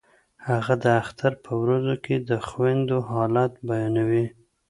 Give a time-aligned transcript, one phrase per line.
[0.47, 4.25] هغه د اختر په ورځو کې د خویندو حالت بیانوي